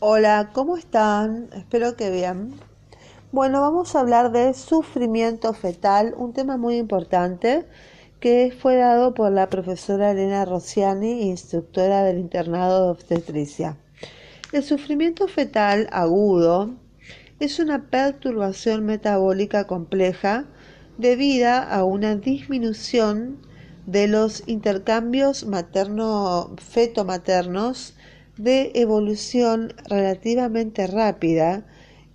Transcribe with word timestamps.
Hola, 0.00 0.50
¿cómo 0.52 0.76
están? 0.76 1.50
Espero 1.56 1.96
que 1.96 2.12
bien. 2.12 2.54
Bueno, 3.32 3.62
vamos 3.62 3.96
a 3.96 4.00
hablar 4.00 4.30
de 4.30 4.54
sufrimiento 4.54 5.52
fetal, 5.54 6.14
un 6.16 6.32
tema 6.32 6.56
muy 6.56 6.76
importante 6.76 7.66
que 8.20 8.56
fue 8.56 8.76
dado 8.76 9.12
por 9.12 9.32
la 9.32 9.48
profesora 9.48 10.12
Elena 10.12 10.44
Rossiani, 10.44 11.22
instructora 11.22 12.04
del 12.04 12.20
internado 12.20 12.84
de 12.84 12.90
obstetricia. 12.92 13.76
El 14.52 14.62
sufrimiento 14.62 15.26
fetal 15.26 15.88
agudo 15.90 16.76
es 17.40 17.58
una 17.58 17.90
perturbación 17.90 18.86
metabólica 18.86 19.66
compleja 19.66 20.44
debida 20.96 21.60
a 21.60 21.82
una 21.82 22.14
disminución 22.14 23.38
de 23.86 24.06
los 24.06 24.44
intercambios 24.46 25.44
materno-feto-maternos 25.44 27.94
de 28.38 28.70
evolución 28.74 29.74
relativamente 29.88 30.86
rápida 30.86 31.66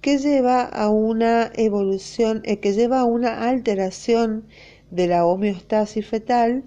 que 0.01 0.17
lleva 0.17 0.63
a 0.63 0.89
una 0.89 1.51
evolución 1.55 2.41
eh, 2.45 2.59
que 2.59 2.73
lleva 2.73 3.01
a 3.01 3.05
una 3.05 3.47
alteración 3.47 4.45
de 4.89 5.07
la 5.07 5.25
homeostasis 5.25 6.07
fetal 6.07 6.63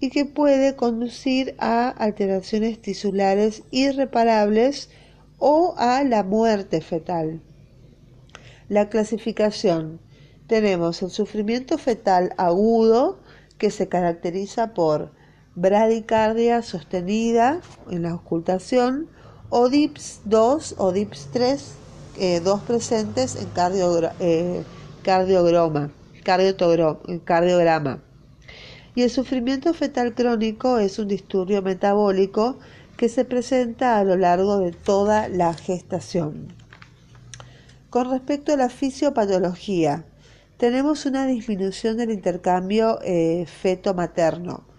y 0.00 0.10
que 0.10 0.24
puede 0.24 0.76
conducir 0.76 1.54
a 1.58 1.88
alteraciones 1.88 2.80
tisulares 2.80 3.64
irreparables 3.70 4.90
o 5.38 5.74
a 5.76 6.02
la 6.04 6.22
muerte 6.22 6.80
fetal. 6.80 7.40
La 8.68 8.88
clasificación. 8.88 10.00
Tenemos 10.46 11.02
el 11.02 11.10
sufrimiento 11.10 11.78
fetal 11.78 12.32
agudo 12.36 13.20
que 13.58 13.70
se 13.70 13.88
caracteriza 13.88 14.74
por 14.74 15.12
bradicardia 15.54 16.62
sostenida 16.62 17.60
en 17.90 18.02
la 18.02 18.14
ocultación 18.14 19.08
o 19.48 19.68
DIPS 19.68 20.20
2 20.24 20.76
o 20.78 20.92
DIPS 20.92 21.28
3, 21.32 21.72
eh, 22.18 22.40
dos 22.40 22.60
presentes 22.60 23.36
en 23.36 23.48
eh, 24.20 24.62
cardiograma, 25.02 25.90
cardiograma. 27.24 28.02
Y 28.94 29.02
el 29.02 29.10
sufrimiento 29.10 29.74
fetal 29.74 30.14
crónico 30.14 30.78
es 30.78 30.98
un 30.98 31.08
disturbio 31.08 31.62
metabólico 31.62 32.58
que 32.96 33.08
se 33.08 33.24
presenta 33.24 33.98
a 33.98 34.04
lo 34.04 34.16
largo 34.16 34.58
de 34.58 34.72
toda 34.72 35.28
la 35.28 35.54
gestación. 35.54 36.54
Con 37.88 38.10
respecto 38.10 38.52
a 38.52 38.56
la 38.56 38.68
fisiopatología, 38.68 40.04
tenemos 40.58 41.06
una 41.06 41.26
disminución 41.26 41.96
del 41.96 42.12
intercambio 42.12 43.00
eh, 43.02 43.46
feto-materno 43.46 44.69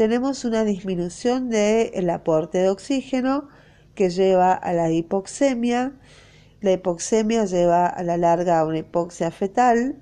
tenemos 0.00 0.46
una 0.46 0.64
disminución 0.64 1.50
del 1.50 2.08
aporte 2.08 2.56
de 2.56 2.70
oxígeno 2.70 3.48
que 3.94 4.08
lleva 4.08 4.54
a 4.54 4.72
la 4.72 4.90
hipoxemia. 4.90 5.92
La 6.62 6.72
hipoxemia 6.72 7.44
lleva 7.44 7.86
a 7.86 8.02
la 8.02 8.16
larga 8.16 8.60
a 8.60 8.64
una 8.64 8.78
hipoxia 8.78 9.30
fetal. 9.30 10.00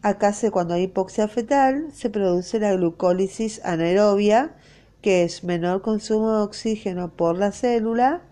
Acá 0.00 0.32
cuando 0.50 0.72
hay 0.72 0.84
hipoxia 0.84 1.28
fetal 1.28 1.88
se 1.92 2.08
produce 2.08 2.60
la 2.60 2.72
glucólisis 2.72 3.60
anaerobia, 3.62 4.56
que 5.02 5.24
es 5.24 5.44
menor 5.44 5.82
consumo 5.82 6.36
de 6.36 6.42
oxígeno 6.42 7.14
por 7.14 7.36
la 7.36 7.52
célula, 7.52 8.22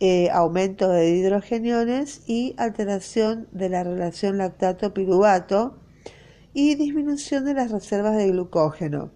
eh, 0.00 0.30
aumento 0.30 0.88
de 0.88 1.10
hidrogeniones 1.10 2.22
y 2.26 2.54
alteración 2.56 3.48
de 3.52 3.68
la 3.68 3.84
relación 3.84 4.38
lactato-piruvato 4.38 5.76
y 6.54 6.74
disminución 6.76 7.44
de 7.44 7.52
las 7.52 7.70
reservas 7.70 8.16
de 8.16 8.30
glucógeno. 8.30 9.10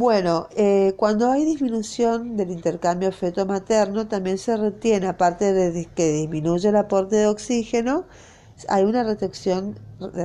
Bueno, 0.00 0.48
eh, 0.56 0.94
cuando 0.96 1.30
hay 1.30 1.44
disminución 1.44 2.38
del 2.38 2.52
intercambio 2.52 3.12
feto-materno, 3.12 4.08
también 4.08 4.38
se 4.38 4.56
retiene, 4.56 5.06
aparte 5.06 5.52
de 5.52 5.84
que 5.94 6.10
disminuye 6.12 6.70
el 6.70 6.76
aporte 6.76 7.16
de 7.16 7.26
oxígeno, 7.26 8.06
hay 8.68 8.84
una 8.84 9.04
retención, 9.04 9.78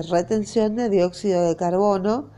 retención 0.09 0.78
de 0.78 0.90
dióxido 0.90 1.46
de 1.46 1.58
carbono, 1.58 2.30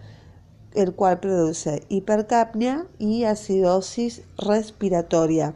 el 0.74 0.96
cual 0.96 1.20
produce 1.20 1.84
hipercapnia 1.90 2.88
y 2.98 3.25
acidosis 3.25 4.24
respiratoria. 4.40 5.54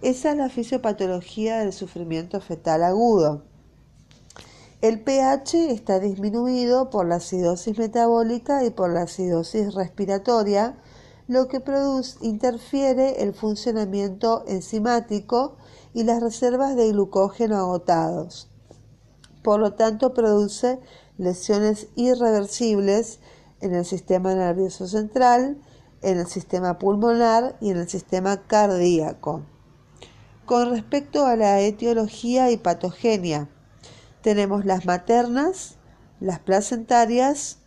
Esa 0.00 0.30
es 0.30 0.38
la 0.38 0.48
fisiopatología 0.48 1.58
del 1.58 1.74
sufrimiento 1.74 2.40
fetal 2.40 2.82
agudo. 2.82 3.42
El 4.80 5.02
pH 5.02 5.70
está 5.70 6.00
disminuido 6.00 6.88
por 6.88 7.06
la 7.06 7.16
acidosis 7.16 7.76
metabólica 7.76 8.64
y 8.64 8.70
por 8.70 8.90
la 8.90 9.02
acidosis 9.02 9.74
respiratoria, 9.74 10.78
lo 11.30 11.46
que 11.46 11.60
produce, 11.60 12.18
interfiere 12.22 13.22
el 13.22 13.34
funcionamiento 13.34 14.42
enzimático 14.48 15.58
y 15.94 16.02
las 16.02 16.20
reservas 16.20 16.74
de 16.74 16.90
glucógeno 16.90 17.56
agotados. 17.56 18.50
Por 19.44 19.60
lo 19.60 19.74
tanto, 19.74 20.12
produce 20.12 20.80
lesiones 21.18 21.86
irreversibles 21.94 23.20
en 23.60 23.76
el 23.76 23.84
sistema 23.84 24.34
nervioso 24.34 24.88
central, 24.88 25.62
en 26.02 26.18
el 26.18 26.26
sistema 26.26 26.80
pulmonar 26.80 27.56
y 27.60 27.70
en 27.70 27.76
el 27.76 27.88
sistema 27.88 28.48
cardíaco. 28.48 29.42
Con 30.46 30.70
respecto 30.70 31.26
a 31.26 31.36
la 31.36 31.60
etiología 31.60 32.50
y 32.50 32.56
patogenia, 32.56 33.48
tenemos 34.20 34.64
las 34.64 34.84
maternas, 34.84 35.76
las 36.18 36.40
placentarias, 36.40 37.58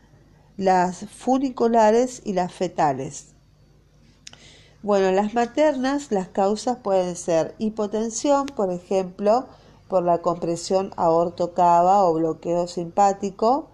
las 0.57 1.05
funiculares 1.05 2.21
y 2.25 2.33
las 2.33 2.51
fetales. 2.51 3.32
Bueno, 4.83 5.13
las 5.13 5.33
maternas, 5.33 6.11
las 6.11 6.27
causas 6.27 6.77
pueden 6.77 7.15
ser 7.15 7.55
hipotensión, 7.57 8.47
por 8.47 8.69
ejemplo, 8.69 9.45
por 9.87 10.03
la 10.03 10.21
compresión 10.21 10.91
aortocava 10.97 12.03
o 12.03 12.13
bloqueo 12.15 12.67
simpático, 12.67 13.69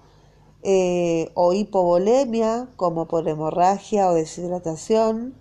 eh, 0.61 1.31
o 1.33 1.53
hipovolemia, 1.53 2.67
como 2.75 3.07
por 3.07 3.27
hemorragia 3.27 4.07
o 4.07 4.13
deshidratación. 4.13 5.33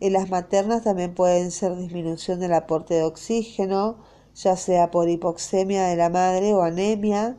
En 0.00 0.12
las 0.12 0.28
maternas 0.28 0.82
también 0.82 1.14
pueden 1.14 1.52
ser 1.52 1.76
disminución 1.76 2.40
del 2.40 2.52
aporte 2.52 2.94
de 2.94 3.04
oxígeno, 3.04 3.98
ya 4.34 4.56
sea 4.56 4.90
por 4.90 5.08
hipoxemia 5.08 5.84
de 5.84 5.94
la 5.94 6.10
madre 6.10 6.52
o 6.52 6.62
anemia. 6.62 7.38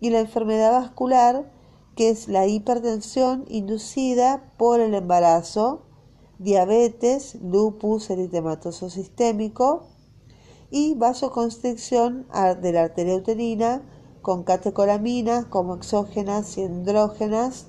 Y 0.00 0.08
la 0.08 0.20
enfermedad 0.20 0.72
vascular, 0.72 1.52
que 1.94 2.08
es 2.08 2.26
la 2.26 2.46
hipertensión 2.46 3.44
inducida 3.48 4.50
por 4.56 4.80
el 4.80 4.94
embarazo, 4.94 5.82
diabetes, 6.40 7.36
lupus 7.42 8.08
eritematoso 8.08 8.88
sistémico 8.88 9.86
y 10.70 10.94
vasoconstricción 10.94 12.26
de 12.62 12.72
la 12.72 12.84
arteria 12.84 13.14
uterina 13.14 13.82
con 14.22 14.42
catecolaminas 14.44 15.44
como 15.44 15.74
exógenas 15.74 16.56
y 16.56 16.62
endógenas 16.62 17.66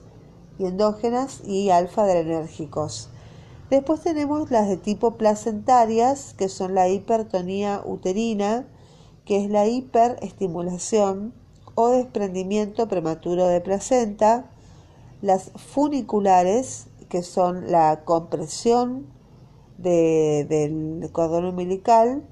y 0.58 0.66
endógenas 0.66 1.42
y 1.46 1.70
alfa-adrenérgicos. 1.70 3.10
Después 3.70 4.02
tenemos 4.02 4.52
las 4.52 4.70
de 4.70 4.78
tipo 4.78 5.18
placentarias, 5.18 6.34
que 6.34 6.48
son 6.48 6.74
la 6.74 6.88
hipertonía 6.88 7.81
uterina, 7.86 8.68
que 9.26 9.44
es 9.44 9.50
la 9.50 9.68
hiperestimulación 9.68 11.34
o 11.76 11.90
desprendimiento 11.90 12.88
prematuro 12.88 13.48
de 13.48 13.60
placenta, 13.60 14.50
las 15.22 15.52
funiculares, 15.56 16.88
que 17.12 17.24
son 17.24 17.70
la 17.70 18.06
compresión 18.06 19.06
del 19.78 21.10
cordón 21.12 21.44
umbilical, 21.44 22.24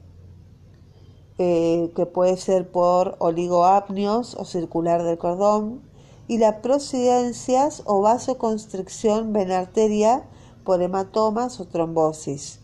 eh, 1.37 1.91
que 1.97 2.05
puede 2.05 2.37
ser 2.37 2.71
por 2.71 3.17
oligoapnios 3.19 4.35
o 4.35 4.45
circular 4.45 5.03
del 5.03 5.17
cordón, 5.17 5.81
y 6.29 6.37
la 6.37 6.61
prosidencias 6.61 7.83
o 7.85 8.01
vasoconstricción 8.01 9.33
vena-arteria 9.33 10.23
por 10.63 10.81
hematomas 10.81 11.59
o 11.59 11.65
trombosis. 11.65 12.61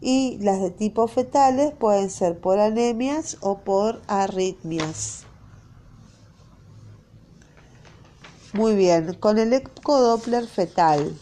Y 0.00 0.38
las 0.38 0.62
de 0.62 0.70
tipo 0.70 1.08
fetales 1.08 1.74
pueden 1.74 2.08
ser 2.08 2.40
por 2.40 2.58
anemias 2.58 3.36
o 3.42 3.58
por 3.58 4.00
arritmias. 4.06 5.26
Muy 8.52 8.74
bien, 8.74 9.14
con 9.14 9.38
el 9.38 9.52
ecodoppler 9.52 10.46
fetal 10.46 11.16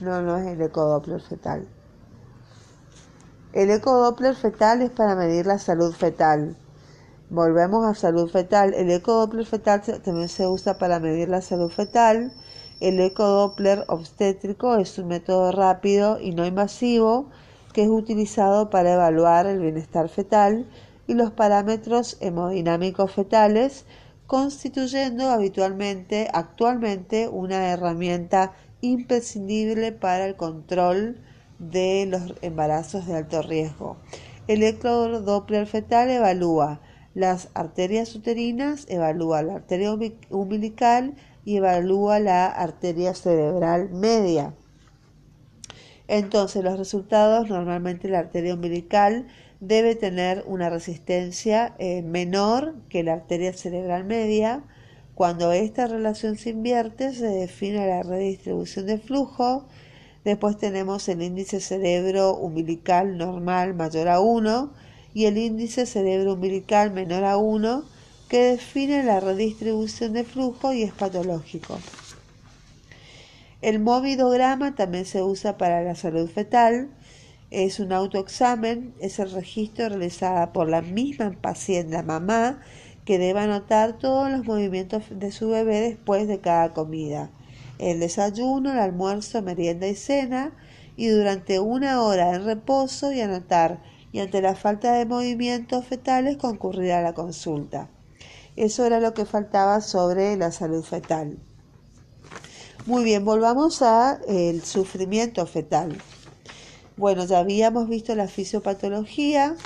No, 0.00 0.22
no 0.22 0.36
es 0.36 0.46
el 0.46 0.62
ecodoppler 0.62 1.20
fetal. 1.20 1.66
El 3.52 3.70
ecodoppler 3.70 4.36
fetal 4.36 4.82
es 4.82 4.90
para 4.90 5.16
medir 5.16 5.46
la 5.46 5.58
salud 5.58 5.92
fetal. 5.92 6.56
Volvemos 7.30 7.84
a 7.84 7.94
salud 7.94 8.30
fetal. 8.30 8.74
El 8.74 8.90
ecodoppler 8.90 9.44
fetal 9.44 9.82
también 10.04 10.28
se 10.28 10.46
usa 10.46 10.78
para 10.78 11.00
medir 11.00 11.28
la 11.28 11.42
salud 11.42 11.70
fetal. 11.70 12.32
El 12.78 13.00
ecodoppler 13.00 13.84
obstétrico 13.88 14.76
es 14.76 14.96
un 14.98 15.08
método 15.08 15.50
rápido 15.50 16.20
y 16.20 16.30
no 16.30 16.46
invasivo 16.46 17.28
que 17.72 17.82
es 17.82 17.88
utilizado 17.88 18.70
para 18.70 18.92
evaluar 18.92 19.46
el 19.46 19.58
bienestar 19.58 20.08
fetal 20.08 20.66
y 21.08 21.14
los 21.14 21.32
parámetros 21.32 22.18
hemodinámicos 22.20 23.12
fetales 23.12 23.84
constituyendo 24.28 25.30
habitualmente, 25.30 26.28
actualmente, 26.32 27.28
una 27.28 27.72
herramienta 27.72 28.52
imprescindible 28.80 29.92
para 29.92 30.26
el 30.26 30.36
control 30.36 31.20
de 31.58 32.06
los 32.08 32.34
embarazos 32.42 33.06
de 33.06 33.16
alto 33.16 33.42
riesgo. 33.42 33.96
El 34.46 34.62
electrodoppler 34.62 35.66
fetal 35.66 36.10
evalúa 36.10 36.80
las 37.14 37.48
arterias 37.54 38.14
uterinas, 38.14 38.86
evalúa 38.88 39.42
la 39.42 39.56
arteria 39.56 39.96
umbilical 40.30 41.14
y 41.44 41.56
evalúa 41.56 42.20
la 42.20 42.46
arteria 42.46 43.14
cerebral 43.14 43.90
media. 43.90 44.54
Entonces, 46.06 46.64
los 46.64 46.78
resultados, 46.78 47.50
normalmente 47.50 48.08
la 48.08 48.20
arteria 48.20 48.54
umbilical 48.54 49.26
debe 49.60 49.94
tener 49.94 50.44
una 50.46 50.70
resistencia 50.70 51.74
eh, 51.78 52.02
menor 52.02 52.76
que 52.88 53.02
la 53.02 53.14
arteria 53.14 53.52
cerebral 53.52 54.04
media. 54.04 54.62
Cuando 55.18 55.50
esta 55.50 55.88
relación 55.88 56.36
se 56.36 56.50
invierte, 56.50 57.12
se 57.12 57.26
define 57.26 57.88
la 57.88 58.04
redistribución 58.04 58.86
de 58.86 58.98
flujo. 58.98 59.66
Después 60.24 60.56
tenemos 60.56 61.08
el 61.08 61.22
índice 61.22 61.58
cerebro 61.58 62.36
umbilical 62.36 63.18
normal 63.18 63.74
mayor 63.74 64.06
a 64.06 64.20
1 64.20 64.72
y 65.14 65.24
el 65.24 65.36
índice 65.36 65.86
cerebro 65.86 66.34
umbilical 66.34 66.92
menor 66.92 67.24
a 67.24 67.36
1 67.36 67.82
que 68.28 68.44
define 68.52 69.02
la 69.02 69.18
redistribución 69.18 70.12
de 70.12 70.22
flujo 70.22 70.72
y 70.72 70.84
es 70.84 70.92
patológico. 70.92 71.80
El 73.60 73.80
movidograma 73.80 74.76
también 74.76 75.04
se 75.04 75.24
usa 75.24 75.58
para 75.58 75.82
la 75.82 75.96
salud 75.96 76.30
fetal. 76.30 76.90
Es 77.50 77.80
un 77.80 77.92
autoexamen, 77.92 78.94
es 79.00 79.18
el 79.18 79.32
registro 79.32 79.88
realizado 79.88 80.52
por 80.52 80.68
la 80.68 80.80
misma 80.80 81.32
paciente, 81.32 82.00
mamá, 82.04 82.60
que 83.08 83.18
debe 83.18 83.40
anotar 83.40 83.96
todos 83.96 84.30
los 84.30 84.44
movimientos 84.44 85.02
de 85.08 85.32
su 85.32 85.48
bebé 85.48 85.80
después 85.80 86.28
de 86.28 86.40
cada 86.40 86.74
comida. 86.74 87.30
El 87.78 88.00
desayuno, 88.00 88.70
el 88.70 88.78
almuerzo, 88.78 89.40
merienda 89.40 89.86
y 89.88 89.94
cena, 89.94 90.52
y 90.94 91.06
durante 91.08 91.58
una 91.58 92.02
hora 92.02 92.34
en 92.34 92.44
reposo 92.44 93.10
y 93.10 93.22
anotar, 93.22 93.82
y 94.12 94.18
ante 94.20 94.42
la 94.42 94.54
falta 94.54 94.92
de 94.92 95.06
movimientos 95.06 95.86
fetales 95.86 96.36
concurrir 96.36 96.92
a 96.92 97.00
la 97.00 97.14
consulta. 97.14 97.88
Eso 98.56 98.84
era 98.84 99.00
lo 99.00 99.14
que 99.14 99.24
faltaba 99.24 99.80
sobre 99.80 100.36
la 100.36 100.52
salud 100.52 100.84
fetal. 100.84 101.38
Muy 102.84 103.04
bien, 103.04 103.24
volvamos 103.24 103.80
a 103.80 104.20
el 104.28 104.62
sufrimiento 104.62 105.46
fetal. 105.46 105.96
Bueno, 106.98 107.24
ya 107.24 107.38
habíamos 107.38 107.88
visto 107.88 108.14
la 108.14 108.28
fisiopatología, 108.28 109.56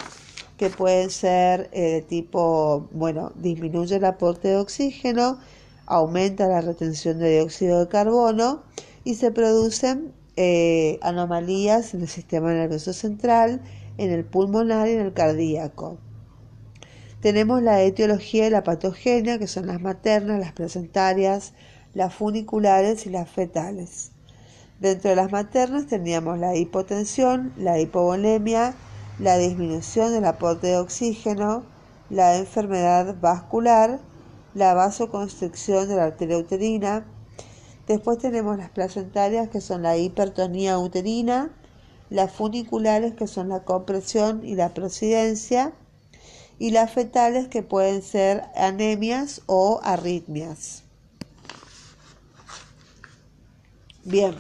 que 0.63 0.71
pueden 0.71 1.11
ser 1.11 1.69
eh, 1.73 1.95
de 1.95 2.03
tipo, 2.03 2.87
bueno, 2.93 3.33
disminuye 3.35 3.97
el 3.97 4.05
aporte 4.05 4.47
de 4.47 4.59
oxígeno, 4.59 5.41
aumenta 5.87 6.47
la 6.47 6.61
retención 6.61 7.19
de 7.19 7.39
dióxido 7.39 7.81
de 7.81 7.89
carbono 7.89 8.63
y 9.03 9.17
se 9.17 9.33
producen 9.33 10.13
eh, 10.37 11.01
anomalías 11.03 11.95
en 11.95 12.03
el 12.03 12.07
sistema 12.07 12.53
nervioso 12.53 12.93
central, 12.93 13.61
en 13.99 14.13
el 14.13 14.25
pulmonar 14.25 14.87
y 14.87 14.93
en 14.93 15.01
el 15.01 15.13
cardíaco. 15.13 15.99
Tenemos 17.21 17.61
la 17.61 17.83
etiología 17.83 18.47
y 18.47 18.51
la 18.51 18.63
patogenia, 18.63 19.41
que 19.41 19.49
son 19.49 19.67
las 19.67 19.81
maternas, 19.81 20.39
las 20.39 20.53
placentarias, 20.53 21.55
las 21.93 22.15
funiculares 22.15 23.05
y 23.07 23.11
las 23.11 23.29
fetales. 23.29 24.13
Dentro 24.79 25.11
de 25.11 25.17
las 25.17 25.33
maternas 25.33 25.89
teníamos 25.89 26.39
la 26.39 26.55
hipotensión, 26.55 27.53
la 27.57 27.81
hipovolemia, 27.81 28.77
la 29.19 29.39
disminución 29.39 30.13
del 30.13 30.25
aporte 30.25 30.69
de 30.69 30.79
oxígeno, 30.79 31.65
la 32.11 32.37
enfermedad 32.37 33.17
vascular, 33.21 34.01
la 34.55 34.75
vasoconstricción 34.75 35.89
de 35.89 35.97
la 35.97 36.05
arteria 36.05 36.39
uterina. 36.39 37.07
Después 37.87 38.19
tenemos 38.19 38.57
las 38.59 38.71
placentarias 38.71 39.49
que 39.49 39.61
son 39.61 39.83
la 39.83 39.97
hipertonía 39.97 40.79
uterina, 40.79 41.51
las 42.11 42.33
funiculares 42.33 43.15
que 43.15 43.27
son 43.27 43.49
la 43.49 43.65
compresión 43.65 44.45
y 44.45 44.55
la 44.55 44.75
prosidencia 44.75 45.73
y 46.59 46.71
las 46.71 46.93
fetales 46.93 47.49
que 47.49 47.63
pueden 47.63 48.03
ser 48.03 48.45
anemias 48.55 49.43
o 49.47 49.81
arritmias. 49.83 50.85
Bien. 54.05 54.35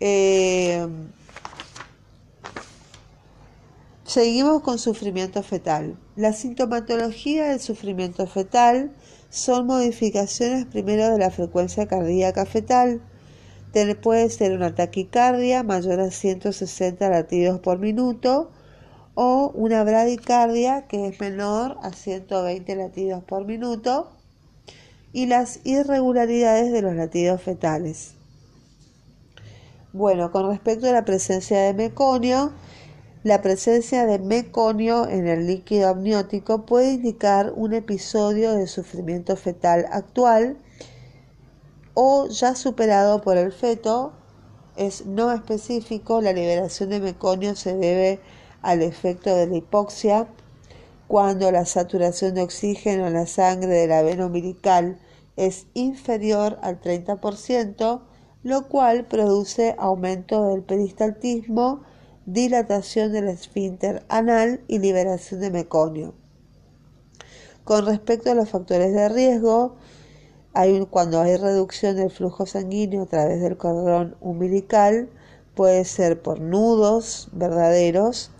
Eh, 0.00 0.86
seguimos 4.12 4.60
con 4.60 4.78
sufrimiento 4.78 5.42
fetal. 5.42 5.96
La 6.16 6.34
sintomatología 6.34 7.48
del 7.48 7.60
sufrimiento 7.60 8.26
fetal 8.26 8.92
son 9.30 9.66
modificaciones 9.66 10.66
primero 10.66 11.08
de 11.08 11.16
la 11.16 11.30
frecuencia 11.30 11.88
cardíaca 11.88 12.44
fetal. 12.44 13.00
Puede 14.02 14.28
ser 14.28 14.52
una 14.52 14.74
taquicardia 14.74 15.62
mayor 15.62 16.00
a 16.00 16.10
160 16.10 17.08
latidos 17.08 17.58
por 17.60 17.78
minuto 17.78 18.50
o 19.14 19.50
una 19.54 19.82
bradicardia 19.82 20.86
que 20.88 21.06
es 21.06 21.18
menor 21.18 21.78
a 21.82 21.94
120 21.94 22.76
latidos 22.76 23.24
por 23.24 23.46
minuto 23.46 24.10
y 25.14 25.24
las 25.24 25.60
irregularidades 25.64 26.70
de 26.70 26.82
los 26.82 26.94
latidos 26.94 27.40
fetales. 27.40 28.12
Bueno, 29.94 30.30
con 30.32 30.50
respecto 30.50 30.86
a 30.86 30.92
la 30.92 31.06
presencia 31.06 31.60
de 31.60 31.72
meconio, 31.72 32.52
la 33.24 33.40
presencia 33.40 34.04
de 34.04 34.18
meconio 34.18 35.08
en 35.08 35.28
el 35.28 35.46
líquido 35.46 35.88
amniótico 35.88 36.66
puede 36.66 36.92
indicar 36.92 37.52
un 37.54 37.72
episodio 37.72 38.54
de 38.54 38.66
sufrimiento 38.66 39.36
fetal 39.36 39.86
actual 39.92 40.56
o 41.94 42.26
ya 42.28 42.56
superado 42.56 43.20
por 43.20 43.36
el 43.36 43.52
feto. 43.52 44.12
Es 44.76 45.06
no 45.06 45.30
específico, 45.30 46.20
la 46.20 46.32
liberación 46.32 46.90
de 46.90 47.00
meconio 47.00 47.54
se 47.54 47.76
debe 47.76 48.20
al 48.60 48.82
efecto 48.82 49.34
de 49.36 49.46
la 49.46 49.56
hipoxia 49.56 50.26
cuando 51.06 51.52
la 51.52 51.64
saturación 51.64 52.34
de 52.34 52.42
oxígeno 52.42 53.06
en 53.06 53.12
la 53.12 53.26
sangre 53.26 53.74
de 53.74 53.86
la 53.86 54.02
vena 54.02 54.26
umbilical 54.26 54.98
es 55.36 55.66
inferior 55.74 56.58
al 56.62 56.80
30%, 56.80 58.00
lo 58.42 58.68
cual 58.68 59.04
produce 59.04 59.76
aumento 59.78 60.48
del 60.48 60.62
peristaltismo, 60.62 61.82
dilatación 62.26 63.12
del 63.12 63.28
esfínter 63.28 64.04
anal 64.08 64.60
y 64.68 64.78
liberación 64.78 65.40
de 65.40 65.50
meconio. 65.50 66.14
Con 67.64 67.86
respecto 67.86 68.30
a 68.30 68.34
los 68.34 68.50
factores 68.50 68.92
de 68.92 69.08
riesgo, 69.08 69.76
cuando 70.90 71.20
hay 71.20 71.36
reducción 71.36 71.96
del 71.96 72.10
flujo 72.10 72.46
sanguíneo 72.46 73.02
a 73.02 73.06
través 73.06 73.40
del 73.40 73.56
cordón 73.56 74.16
umbilical, 74.20 75.08
puede 75.54 75.84
ser 75.84 76.20
por 76.20 76.40
nudos 76.40 77.28
verdaderos, 77.32 78.30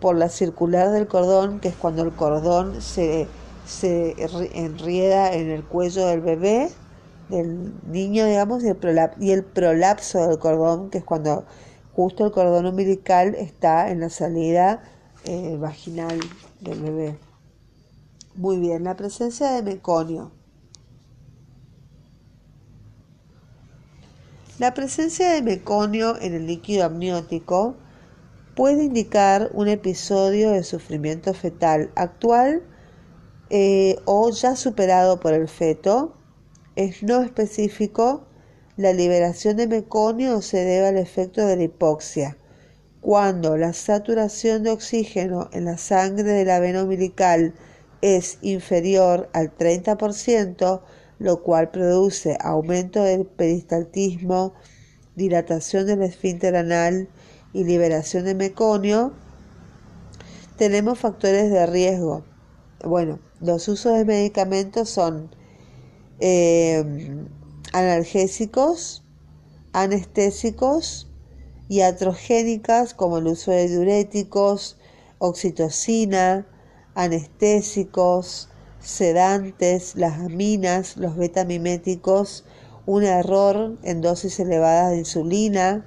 por 0.00 0.16
la 0.16 0.28
circular 0.28 0.90
del 0.90 1.06
cordón, 1.06 1.60
que 1.60 1.68
es 1.68 1.74
cuando 1.74 2.02
el 2.02 2.12
cordón 2.12 2.80
se, 2.80 3.26
se 3.66 4.14
enrieda 4.54 5.34
en 5.34 5.50
el 5.50 5.64
cuello 5.64 6.06
del 6.06 6.20
bebé, 6.20 6.70
del 7.28 7.72
niño, 7.90 8.26
digamos, 8.26 8.62
y 8.64 9.30
el, 9.30 9.44
prolapso 9.44 10.26
del 10.26 10.38
cordón, 10.38 10.90
que 10.90 10.98
es 10.98 11.04
cuando 11.04 11.44
justo 12.00 12.24
el 12.24 12.32
cordón 12.32 12.64
umbilical 12.64 13.34
está 13.34 13.90
en 13.90 14.00
la 14.00 14.08
salida 14.08 14.82
eh, 15.26 15.58
vaginal 15.60 16.18
del 16.62 16.80
bebé. 16.80 17.18
Muy 18.36 18.58
bien, 18.58 18.84
la 18.84 18.96
presencia 18.96 19.50
de 19.50 19.62
meconio. 19.62 20.32
La 24.58 24.72
presencia 24.72 25.30
de 25.30 25.42
meconio 25.42 26.18
en 26.18 26.32
el 26.32 26.46
líquido 26.46 26.86
amniótico 26.86 27.74
puede 28.56 28.84
indicar 28.84 29.50
un 29.52 29.68
episodio 29.68 30.52
de 30.52 30.64
sufrimiento 30.64 31.34
fetal 31.34 31.90
actual 31.96 32.62
eh, 33.50 33.96
o 34.06 34.30
ya 34.30 34.56
superado 34.56 35.20
por 35.20 35.34
el 35.34 35.48
feto 35.48 36.16
es 36.76 37.02
no 37.02 37.20
específico, 37.20 38.24
la 38.80 38.94
liberación 38.94 39.58
de 39.58 39.66
meconio 39.66 40.40
se 40.40 40.64
debe 40.64 40.86
al 40.86 40.96
efecto 40.96 41.46
de 41.46 41.54
la 41.54 41.64
hipoxia. 41.64 42.38
Cuando 43.02 43.58
la 43.58 43.74
saturación 43.74 44.62
de 44.62 44.70
oxígeno 44.70 45.50
en 45.52 45.66
la 45.66 45.76
sangre 45.76 46.30
de 46.30 46.46
la 46.46 46.60
vena 46.60 46.84
umbilical 46.84 47.52
es 48.00 48.38
inferior 48.40 49.28
al 49.34 49.54
30%, 49.54 50.80
lo 51.18 51.42
cual 51.42 51.70
produce 51.70 52.38
aumento 52.40 53.02
del 53.02 53.26
peristaltismo, 53.26 54.54
dilatación 55.14 55.86
del 55.86 56.00
esfínter 56.00 56.56
anal 56.56 57.10
y 57.52 57.64
liberación 57.64 58.24
de 58.24 58.34
meconio, 58.34 59.12
tenemos 60.56 60.98
factores 60.98 61.50
de 61.50 61.66
riesgo. 61.66 62.24
Bueno, 62.82 63.18
los 63.42 63.68
usos 63.68 63.98
de 63.98 64.06
medicamentos 64.06 64.88
son 64.88 65.34
eh, 66.18 66.82
analgésicos, 67.72 69.04
anestésicos 69.72 71.08
y 71.68 71.82
atrogénicas 71.82 72.94
como 72.94 73.18
el 73.18 73.28
uso 73.28 73.50
de 73.50 73.68
diuréticos, 73.68 74.76
oxitocina, 75.18 76.46
anestésicos, 76.94 78.48
sedantes, 78.80 79.94
las 79.94 80.18
aminas, 80.20 80.96
los 80.96 81.16
betamiméticos, 81.16 82.44
un 82.86 83.04
error 83.04 83.76
en 83.82 84.00
dosis 84.00 84.40
elevadas 84.40 84.90
de 84.90 84.98
insulina 84.98 85.86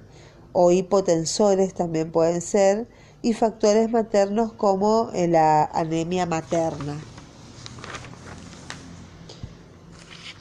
o 0.53 0.71
hipotensores 0.71 1.73
también 1.73 2.11
pueden 2.11 2.41
ser, 2.41 2.87
y 3.23 3.33
factores 3.33 3.89
maternos 3.89 4.53
como 4.53 5.09
la 5.13 5.63
anemia 5.63 6.25
materna. 6.25 6.99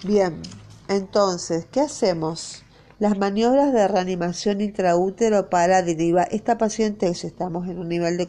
Bien, 0.03 0.43
entonces, 0.97 1.67
¿qué 1.71 1.81
hacemos? 1.81 2.65
Las 2.99 3.19
maniobras 3.19 3.73
de 3.73 3.89
reanimación 3.89 4.61
intraútero 4.61 5.51
para 5.51 5.83
derivar. 5.83 6.29
Esta 6.31 6.59
paciente, 6.59 7.13
si 7.15 7.27
estamos 7.27 7.69
en 7.69 7.79
un 7.79 7.89
nivel 7.89 8.17
de 8.17 8.29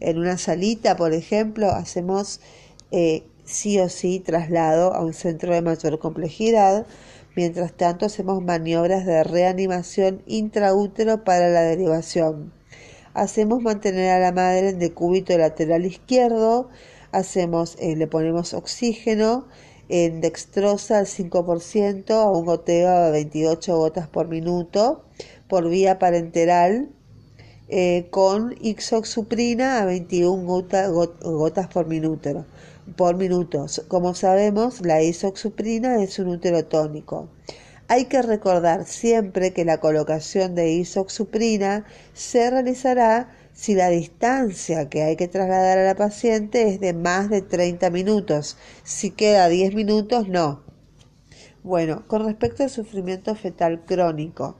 en 0.00 0.18
una 0.18 0.38
salita, 0.38 0.96
por 0.96 1.12
ejemplo, 1.12 1.68
hacemos 1.70 2.40
eh, 2.90 3.24
sí 3.44 3.78
o 3.80 3.88
sí 3.88 4.20
traslado 4.20 4.94
a 4.94 5.02
un 5.04 5.14
centro 5.14 5.52
de 5.52 5.62
mayor 5.62 5.98
complejidad. 5.98 6.86
Mientras 7.36 7.72
tanto, 7.72 8.06
hacemos 8.06 8.42
maniobras 8.42 9.04
de 9.04 9.24
reanimación 9.24 10.22
intraútero 10.26 11.24
para 11.24 11.48
la 11.48 11.62
derivación. 11.62 12.52
Hacemos 13.14 13.62
mantener 13.62 14.10
a 14.10 14.20
la 14.20 14.32
madre 14.32 14.70
en 14.70 14.78
decúbito 14.78 15.36
lateral 15.36 15.86
izquierdo. 15.86 16.68
Hacemos, 17.12 17.76
eh, 17.80 17.96
le 17.96 18.06
ponemos 18.06 18.54
oxígeno 18.54 19.46
en 19.88 20.20
dextrosa 20.20 20.98
al 20.98 21.06
5% 21.06 22.10
a 22.10 22.30
un 22.30 22.46
goteo 22.46 22.88
a 22.88 23.10
28 23.10 23.76
gotas 23.76 24.08
por 24.08 24.28
minuto 24.28 25.04
por 25.48 25.68
vía 25.68 25.98
parenteral 25.98 26.88
eh, 27.68 28.08
con 28.10 28.54
ixoxuprina 28.60 29.80
a 29.80 29.86
21 29.86 30.44
gotas 31.22 31.68
por 31.68 31.86
minuto. 31.86 32.44
Por 32.96 33.16
minuto. 33.16 33.66
Como 33.88 34.14
sabemos, 34.14 34.82
la 34.82 35.02
isoxuprina 35.02 36.02
es 36.02 36.18
un 36.18 36.38
tónico. 36.68 37.28
Hay 37.88 38.06
que 38.06 38.20
recordar 38.20 38.84
siempre 38.84 39.52
que 39.52 39.64
la 39.64 39.78
colocación 39.78 40.54
de 40.54 40.72
isoxuprina 40.72 41.86
se 42.12 42.50
realizará 42.50 43.28
si 43.54 43.74
la 43.74 43.88
distancia 43.88 44.88
que 44.90 45.04
hay 45.04 45.16
que 45.16 45.28
trasladar 45.28 45.78
a 45.78 45.84
la 45.84 45.94
paciente 45.94 46.68
es 46.68 46.80
de 46.80 46.92
más 46.92 47.30
de 47.30 47.40
30 47.40 47.88
minutos. 47.90 48.56
Si 48.82 49.12
queda 49.12 49.48
10 49.48 49.74
minutos, 49.74 50.28
no. 50.28 50.62
Bueno, 51.62 52.02
con 52.08 52.26
respecto 52.26 52.64
al 52.64 52.70
sufrimiento 52.70 53.34
fetal 53.36 53.84
crónico. 53.84 54.56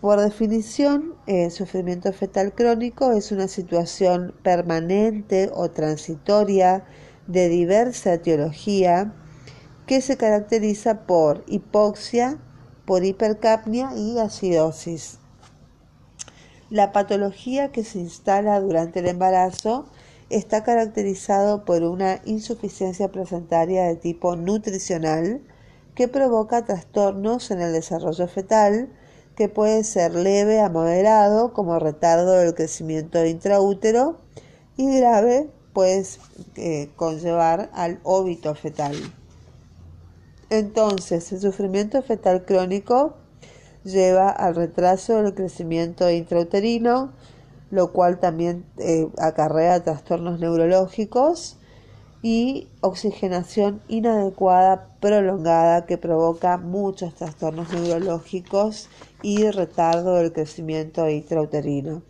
por 0.00 0.20
definición, 0.20 1.14
el 1.26 1.50
sufrimiento 1.50 2.12
fetal 2.12 2.52
crónico 2.52 3.12
es 3.12 3.32
una 3.32 3.48
situación 3.48 4.34
permanente 4.42 5.50
o 5.54 5.70
transitoria 5.70 6.84
de 7.28 7.48
diversa 7.48 8.14
etiología 8.14 9.14
que 9.86 10.00
se 10.00 10.16
caracteriza 10.16 11.06
por 11.06 11.44
hipoxia, 11.46 12.38
por 12.84 13.04
hipercapnia 13.04 13.90
y 13.96 14.18
acidosis. 14.18 15.18
La 16.70 16.92
patología 16.92 17.72
que 17.72 17.82
se 17.82 17.98
instala 17.98 18.60
durante 18.60 19.00
el 19.00 19.08
embarazo 19.08 19.86
está 20.28 20.64
caracterizado 20.64 21.64
por 21.64 21.82
una 21.82 22.20
insuficiencia 22.26 23.10
placentaria 23.10 23.84
de 23.84 23.96
tipo 23.96 24.36
nutricional 24.36 25.40
que 25.94 26.08
provoca 26.08 26.66
trastornos 26.66 27.50
en 27.50 27.62
el 27.62 27.72
desarrollo 27.72 28.28
fetal 28.28 28.90
que 29.34 29.48
puede 29.48 29.82
ser 29.84 30.14
leve 30.14 30.60
a 30.60 30.68
moderado 30.68 31.54
como 31.54 31.78
retardo 31.78 32.32
del 32.32 32.54
crecimiento 32.54 33.24
intraútero 33.24 34.18
y 34.76 34.98
grave 34.98 35.48
puede 35.72 36.04
conllevar 36.96 37.70
al 37.72 38.00
óbito 38.02 38.54
fetal. 38.54 38.94
Entonces, 40.50 41.30
el 41.32 41.40
sufrimiento 41.40 42.02
fetal 42.02 42.44
crónico 42.44 43.14
lleva 43.84 44.30
al 44.30 44.54
retraso 44.54 45.22
del 45.22 45.34
crecimiento 45.34 46.10
intrauterino, 46.10 47.12
lo 47.70 47.92
cual 47.92 48.18
también 48.18 48.64
eh, 48.78 49.08
acarrea 49.18 49.82
trastornos 49.82 50.40
neurológicos 50.40 51.58
y 52.22 52.66
oxigenación 52.80 53.80
inadecuada 53.88 54.88
prolongada 55.00 55.86
que 55.86 55.98
provoca 55.98 56.56
muchos 56.56 57.14
trastornos 57.14 57.72
neurológicos 57.72 58.88
y 59.22 59.48
retardo 59.50 60.14
del 60.14 60.32
crecimiento 60.32 61.08
intrauterino. 61.08 62.02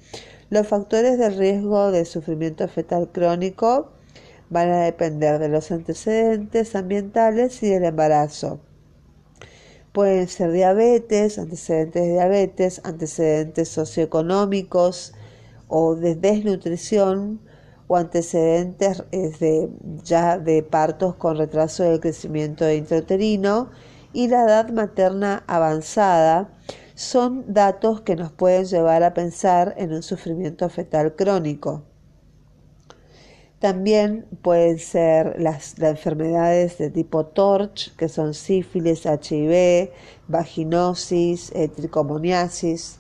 Los 0.51 0.67
factores 0.67 1.19
de 1.19 1.29
riesgo 1.31 1.91
de 1.91 2.07
sufrimiento 2.07 2.67
fetal 2.69 3.11
crónico 3.13 3.91
van 4.49 4.71
a 4.71 4.85
depender 4.85 5.39
de 5.39 5.49
los 5.49 5.71
antecedentes 5.71 6.75
ambientales 6.75 7.63
y 7.63 7.69
del 7.69 7.85
embarazo. 7.85 8.61
Pueden 9.92 10.28
ser 10.28 10.52
diabetes, 10.52 11.38
antecedentes 11.38 12.02
de 12.02 12.12
diabetes, 12.12 12.80
antecedentes 12.85 13.68
socioeconómicos 13.68 15.14
o 15.68 15.95
de 15.95 16.14
desnutrición 16.14 17.40
o 17.87 17.97
antecedentes 17.97 19.02
de, 19.11 19.71
ya 20.04 20.38
de 20.38 20.62
partos 20.62 21.14
con 21.16 21.38
retraso 21.38 21.85
del 21.85 22.00
crecimiento 22.00 22.71
intrauterino 22.71 23.71
y 24.12 24.28
la 24.28 24.45
edad 24.45 24.71
materna 24.71 25.42
avanzada 25.47 26.50
son 26.95 27.45
datos 27.52 28.00
que 28.00 28.16
nos 28.16 28.33
pueden 28.33 28.64
llevar 28.64 29.02
a 29.02 29.14
pensar 29.14 29.75
en 29.78 29.92
un 29.92 30.02
sufrimiento 30.02 30.68
fetal 30.68 31.14
crónico. 31.14 31.85
También 33.59 34.27
pueden 34.43 34.79
ser 34.79 35.41
las, 35.41 35.77
enfermedades 35.81 36.79
de 36.79 36.91
tipo 36.91 37.27
TORCH, 37.27 37.97
que 37.97 38.09
son 38.09 38.35
sífilis, 38.35 39.05
HIV, 39.05 39.91
vaginosis, 40.29 41.50
eh, 41.55 41.67
tricomoniasis. 41.67 42.99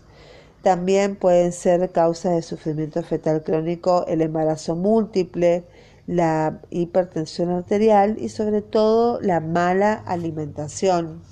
También 0.62 1.14
pueden 1.14 1.52
ser 1.52 1.92
causas 1.92 2.34
de 2.34 2.42
sufrimiento 2.42 3.04
fetal 3.04 3.44
crónico 3.44 4.04
el 4.08 4.20
embarazo 4.20 4.74
múltiple, 4.74 5.64
la 6.08 6.60
hipertensión 6.70 7.50
arterial 7.50 8.16
y 8.18 8.28
sobre 8.28 8.60
todo 8.60 9.20
la 9.20 9.38
mala 9.38 9.92
alimentación. 9.92 11.22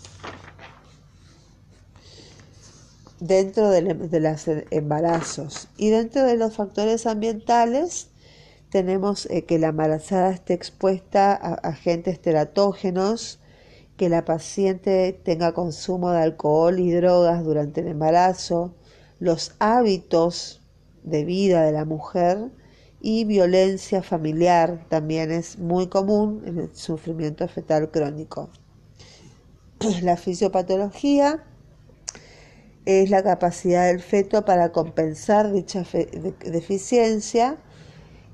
Dentro 3.19 3.71
de, 3.71 3.83
de 3.83 4.21
los 4.21 4.45
embarazos 4.71 5.69
y 5.77 5.91
dentro 5.91 6.23
de 6.23 6.37
los 6.37 6.55
factores 6.55 7.07
ambientales, 7.07 8.11
tenemos 8.77 9.25
eh, 9.31 9.47
que 9.47 9.59
la 9.59 9.69
embarazada 9.69 10.33
esté 10.33 10.53
expuesta 10.53 11.33
a 11.33 11.55
agentes 11.55 12.21
teratógenos, 12.21 13.41
que 13.97 14.11
la 14.11 14.27
paciente 14.27 15.19
tenga 15.25 15.55
consumo 15.55 16.11
de 16.11 16.21
alcohol 16.21 16.79
y 16.79 16.91
drogas 16.91 17.43
durante 17.43 17.81
el 17.81 17.87
embarazo, 17.87 18.75
los 19.19 19.55
hábitos 19.61 20.61
de 21.05 21.25
vida 21.25 21.63
de 21.63 21.73
la 21.73 21.87
mujer 21.87 22.51
y 23.01 23.25
violencia 23.25 24.03
familiar 24.03 24.85
también 24.91 25.31
es 25.31 25.59
muy 25.59 25.87
común 25.87 26.43
en 26.45 26.59
el 26.59 26.77
sufrimiento 26.77 27.49
fetal 27.49 27.91
crónico. 27.91 28.51
La 30.03 30.19
fisiopatología 30.19 31.43
es 32.85 33.09
la 33.09 33.23
capacidad 33.23 33.87
del 33.87 34.01
feto 34.01 34.45
para 34.45 34.71
compensar 34.71 35.51
dicha 35.51 35.83
deficiencia 36.45 37.57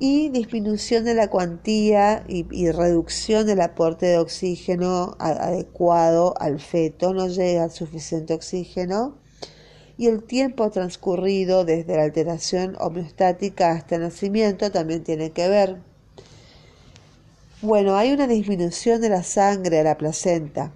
y 0.05 0.31
disminución 0.31 1.05
de 1.05 1.15
la 1.15 1.31
cuantía 1.31 2.25
y, 2.27 2.73
reducción 2.73 3.47
del 3.47 3.61
aporte 3.61 4.07
de 4.07 4.19
oxígeno 4.19 5.15
adecuado 5.21 6.35
al 6.41 6.59
feto, 6.59 7.15
no 7.15 7.29
llega 7.29 7.71
suficiente 7.71 8.35
oxígeno 8.35 9.15
y 9.97 10.09
el 10.09 10.25
tiempo 10.25 10.69
transcurrido 10.73 11.65
desde 11.65 11.95
la 11.95 12.03
alteración 12.03 12.77
homeostática 12.81 13.71
hasta 13.71 13.95
el 13.95 14.01
nacimiento 14.01 14.73
también 14.73 15.05
tiene 15.05 15.31
que 15.31 15.49
ver. 15.49 15.77
Bueno, 17.61 17.97
hay 17.97 18.13
una 18.13 18.27
disminución 18.27 19.01
de 19.01 19.09
la 19.09 19.23
sangre 19.23 19.79
a 19.79 19.85
la 19.85 19.99
placenta. 19.99 20.73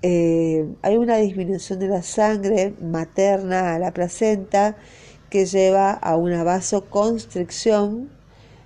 Eh, 0.00 0.66
hay 0.80 0.96
una 0.96 1.18
disminución 1.18 1.80
de 1.80 1.88
la 1.88 2.02
sangre 2.02 2.72
materna 2.80 3.74
a 3.74 3.78
la 3.78 3.92
placenta 3.92 4.78
que 5.30 5.46
lleva 5.46 5.90
a 5.90 6.16
una 6.16 6.44
vasoconstricción 6.44 8.10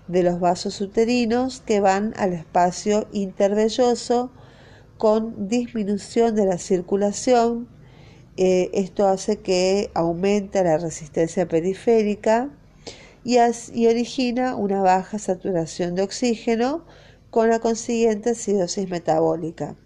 de 0.08 0.22
los 0.22 0.40
vasos 0.40 0.80
uterinos 0.80 1.62
que 1.64 1.80
van 1.80 2.14
al 2.16 2.32
espacio 2.32 3.06
intervelloso 3.12 4.30
con 4.98 5.48
disminución 5.48 6.34
de 6.34 6.46
la 6.46 6.58
circulación. 6.58 7.68
Eh, 8.36 8.70
esto 8.74 9.06
hace 9.06 9.38
que 9.38 9.90
aumente 9.94 10.62
la 10.64 10.78
resistencia 10.78 11.46
periférica 11.46 12.50
y, 13.24 13.38
y 13.74 13.86
origina 13.86 14.56
una 14.56 14.82
baja 14.82 15.18
saturación 15.18 15.94
de 15.94 16.02
oxígeno 16.02 16.84
con 17.30 17.48
la 17.48 17.60
consiguiente 17.60 18.30
acidosis 18.30 18.88
metabólica. 18.90 19.76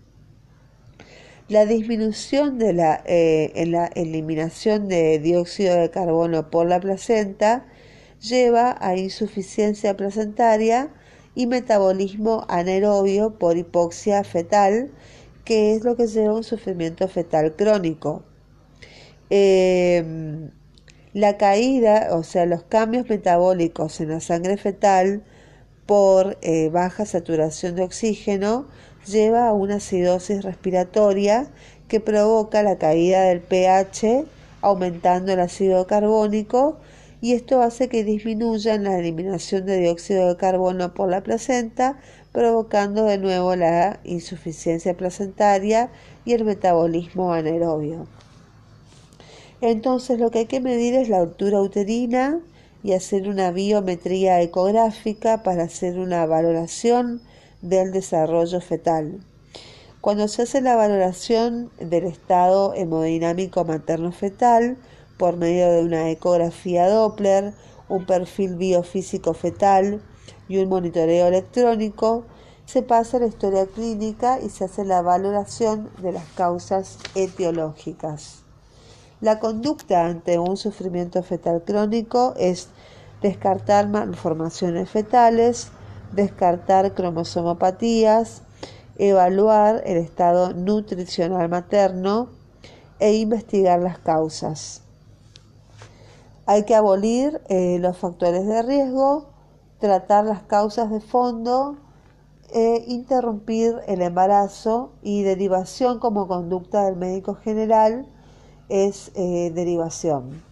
La 1.49 1.67
disminución 1.67 2.59
de 2.59 2.73
la, 2.73 3.03
eh, 3.05 3.53
en 3.57 3.73
la 3.73 3.87
eliminación 3.89 4.89
de 4.89 5.19
dióxido 5.19 5.77
de 5.77 5.91
carbono 5.91 6.51
por 6.51 6.67
la 6.67 6.81
placenta 6.81 7.67
lleva 8.19 8.79
a 8.81 8.97
insuficiencia 8.97 9.95
placentaria 9.95 10.89
y 11.35 11.47
metabolismo 11.47 12.47
anaerobio 12.49 13.39
por 13.39 13.59
hipoxia 13.59 14.25
fetal, 14.25 14.91
que 15.45 15.75
es 15.75 15.85
lo 15.85 15.97
que 15.97 16.07
lleva 16.07 16.33
a 16.33 16.37
un 16.37 16.45
sufrimiento 16.45 17.09
fetal 17.09 17.55
crónico. 17.55 18.25
Em, 19.29 20.51
la 21.13 21.37
caída, 21.37 22.09
o 22.13 22.23
sea, 22.23 22.47
los 22.47 22.63
cambios 22.63 23.07
metabólicos 23.09 24.01
en 24.01 24.09
la 24.11 24.21
sangre 24.21 24.57
fetal 24.57 25.23
por 25.85 26.39
eh, 26.41 26.71
baja 26.71 27.05
saturación 27.05 27.77
de 27.77 27.83
oxígeno 27.83 28.67
lleva 29.07 29.49
a 29.49 29.53
una 29.53 29.77
acidosis 29.77 30.43
respiratoria 30.43 31.49
que 31.89 32.01
provoca 32.01 32.63
la 32.63 32.79
caída 32.79 33.23
del 33.23 33.41
pH 33.41 34.25
aumentando 34.61 35.33
el 35.33 35.41
ácido 35.41 35.87
carbónico 35.87 36.79
y 37.21 37.33
esto 37.33 37.63
hace 37.63 37.89
que 37.89 38.05
disminuya 38.05 38.77
la 38.79 38.99
eliminación 38.99 39.65
de 39.67 39.79
dióxido 39.79 40.29
de 40.29 40.37
carbono 40.37 40.93
por 40.93 41.09
la 41.09 41.23
placenta, 41.23 41.99
provocando 42.33 43.05
de 43.05 43.17
nuevo 43.17 43.57
la 43.57 44.01
insuficiencia 44.05 44.95
placentaria 44.95 45.91
y 46.27 46.35
el 46.35 46.45
metabolismo 46.45 47.33
anaerobio. 47.33 48.07
Entonces 49.61 50.19
lo 50.19 50.31
que 50.31 50.41
hay 50.41 50.47
que 50.47 50.61
medir 50.61 50.95
es 50.95 51.09
la 51.09 51.19
altura 51.19 51.61
uterina 51.63 52.41
y 52.83 52.93
hacer 52.93 53.29
una 53.29 53.51
biometría 53.51 54.43
ecográfica 54.43 55.43
para 55.43 55.63
hacer 55.63 55.99
una 55.99 56.27
valoración 56.27 57.23
del 57.65 57.93
desarrollo 57.93 58.61
fetal. 58.61 59.21
Cuando 60.01 60.29
se 60.29 60.43
hace 60.43 60.61
la 60.61 60.77
valoración 60.77 61.71
del 61.81 62.05
estado 62.05 62.75
hemodinámico 62.75 63.65
materno-fetal, 63.65 64.77
por 65.17 65.39
medio 65.39 65.71
de 65.71 65.83
una 65.83 66.11
ecografía 66.11 66.89
Doppler, 66.89 67.55
un 67.89 68.05
perfil 68.05 68.57
biofísico 68.57 69.33
fetal 69.33 70.03
y 70.47 70.59
un 70.59 70.69
monitoreo 70.69 71.29
electrónico, 71.29 72.25
se 72.67 72.83
pasa 72.83 73.17
a 73.17 73.21
la 73.21 73.27
historia 73.27 73.67
clínica 73.67 74.41
y 74.41 74.51
se 74.51 74.65
hace 74.65 74.85
la 74.85 75.01
valoración 75.01 75.91
de 76.03 76.13
las 76.13 76.27
causas 76.35 76.99
etiológicas. 77.15 78.43
La 79.23 79.39
conducta 79.39 80.05
ante 80.05 80.39
un 80.39 80.59
sufrimiento 80.59 81.23
fetal 81.23 81.63
crónico 81.65 82.35
es 82.37 82.69
descartar 83.23 83.89
malformaciones 83.89 84.91
fetales, 84.91 85.69
descartar 86.15 86.95
cromosomopatías, 86.95 88.43
evaluar 88.97 89.83
el 89.87 89.99
estado 89.99 90.53
nutricional 90.53 91.49
materno 91.49 92.29
e 93.01 93.15
investigar 93.15 93.81
las 93.81 93.99
causas. 93.99 94.83
Hay 96.47 96.65
que 96.65 96.75
abolir 96.75 97.41
eh, 97.49 97.79
los 97.81 97.97
factores 97.97 98.47
de 98.47 98.63
riesgo, 98.63 99.27
tratar 99.79 100.25
las 100.25 100.43
causas 100.43 100.91
de 100.91 101.01
fondo, 101.01 101.77
e 102.55 102.85
interrumpir 102.87 103.81
el 103.89 104.01
embarazo 104.01 104.93
y 105.03 105.25
derivación 105.25 105.99
como 105.99 106.29
conducta 106.29 106.85
del 106.85 106.95
médico 106.95 107.35
general 107.35 108.07
es 108.69 109.11
eh, 109.17 109.51
derivación. 109.53 110.43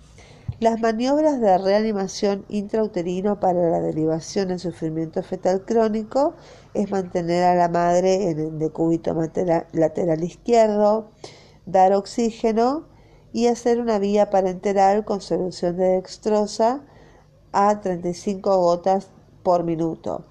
Las 0.62 0.80
maniobras 0.80 1.40
de 1.40 1.58
reanimación 1.58 2.44
intrauterino 2.48 3.40
para 3.40 3.68
la 3.68 3.80
derivación 3.80 4.52
en 4.52 4.60
sufrimiento 4.60 5.20
fetal 5.24 5.64
crónico 5.64 6.34
es 6.72 6.88
mantener 6.88 7.42
a 7.42 7.56
la 7.56 7.68
madre 7.68 8.30
en 8.30 8.38
el 8.38 8.58
decúbito 8.60 9.12
lateral 9.72 10.22
izquierdo, 10.22 11.10
dar 11.66 11.92
oxígeno 11.94 12.84
y 13.32 13.48
hacer 13.48 13.80
una 13.80 13.98
vía 13.98 14.30
parenteral 14.30 15.04
con 15.04 15.20
solución 15.20 15.78
de 15.78 15.96
dextrosa 15.96 16.84
a 17.50 17.80
35 17.80 18.56
gotas 18.56 19.08
por 19.42 19.64
minuto. 19.64 20.24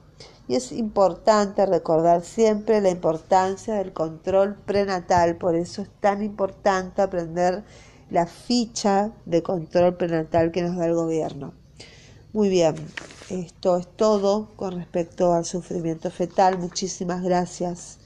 Y 0.47 0.55
es 0.55 0.71
importante 0.71 1.65
recordar 1.65 2.21
siempre 2.21 2.79
la 2.79 2.89
importancia 2.89 3.73
del 3.75 3.91
control 3.91 4.55
prenatal, 4.55 5.35
por 5.35 5.55
eso 5.55 5.81
es 5.81 5.89
tan 5.99 6.23
importante 6.23 7.01
aprender 7.01 7.65
la 8.11 8.27
ficha 8.27 9.11
de 9.25 9.41
control 9.41 9.95
prenatal 9.95 10.51
que 10.51 10.61
nos 10.61 10.75
da 10.75 10.85
el 10.85 10.93
gobierno. 10.93 11.53
Muy 12.33 12.49
bien, 12.49 12.75
esto 13.29 13.77
es 13.77 13.87
todo 13.87 14.49
con 14.55 14.75
respecto 14.75 15.33
al 15.33 15.45
sufrimiento 15.45 16.11
fetal. 16.11 16.59
Muchísimas 16.59 17.23
gracias. 17.23 17.97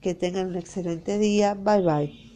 Que 0.00 0.14
tengan 0.14 0.46
un 0.46 0.56
excelente 0.56 1.18
día. 1.18 1.54
Bye 1.54 1.82
bye. 1.82 2.29